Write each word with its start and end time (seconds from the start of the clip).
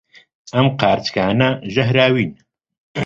ئەم 0.55 0.67
قارچکانە 0.81 1.49
ژەهراوین. 1.73 2.31